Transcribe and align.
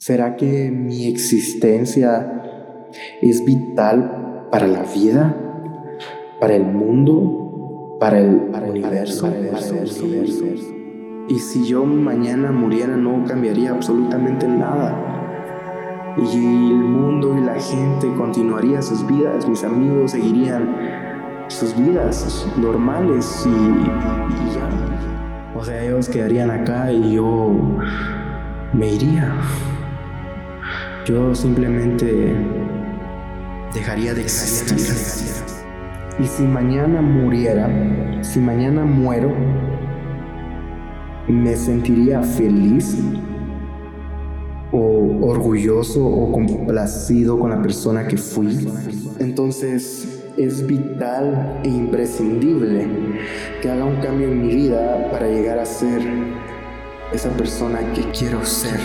¿Será 0.00 0.34
que 0.34 0.70
mi 0.70 1.08
existencia 1.08 2.88
es 3.20 3.44
vital 3.44 4.46
para 4.50 4.66
la 4.66 4.82
vida, 4.84 5.36
para 6.40 6.54
el 6.54 6.64
mundo, 6.64 7.98
para 8.00 8.18
el, 8.18 8.50
universo? 8.66 9.28
Y 11.28 11.38
si 11.38 11.66
yo 11.66 11.84
mañana 11.84 12.50
muriera 12.50 12.96
no 12.96 13.26
cambiaría 13.26 13.72
absolutamente 13.72 14.48
nada. 14.48 16.16
Y 16.16 16.70
el 16.70 16.76
mundo 16.76 17.36
y 17.36 17.42
la 17.42 17.60
gente 17.60 18.10
continuaría 18.16 18.80
sus 18.80 19.06
vidas, 19.06 19.46
mis 19.46 19.62
amigos 19.64 20.12
seguirían 20.12 21.44
sus 21.48 21.76
vidas 21.76 22.48
normales 22.56 23.46
y, 23.46 23.50
y 23.50 24.54
ya. 24.54 25.54
O 25.54 25.62
sea, 25.62 25.84
ellos 25.84 26.08
quedarían 26.08 26.50
acá 26.50 26.90
y 26.90 27.16
yo 27.16 27.54
me 28.72 28.94
iría 28.94 29.36
yo 31.10 31.34
simplemente 31.34 32.34
dejaría 33.74 34.14
de 34.14 34.22
existir. 34.22 34.78
Y 36.18 36.26
si 36.26 36.42
mañana 36.42 37.02
muriera, 37.02 37.68
si 38.22 38.38
mañana 38.38 38.84
muero, 38.84 39.32
me 41.26 41.56
sentiría 41.56 42.22
feliz 42.22 42.98
o 44.72 45.18
orgulloso 45.22 46.04
o 46.04 46.30
complacido 46.32 47.38
con 47.38 47.50
la 47.50 47.60
persona 47.60 48.06
que 48.06 48.16
fui. 48.16 48.68
Entonces 49.18 50.22
es 50.36 50.64
vital 50.64 51.60
e 51.64 51.68
imprescindible 51.68 52.86
que 53.60 53.70
haga 53.70 53.84
un 53.84 53.96
cambio 53.96 54.28
en 54.28 54.46
mi 54.46 54.54
vida 54.54 55.10
para 55.10 55.26
llegar 55.26 55.58
a 55.58 55.66
ser 55.66 56.02
esa 57.12 57.30
persona 57.30 57.80
que 57.94 58.02
quiero 58.12 58.44
ser. 58.44 58.78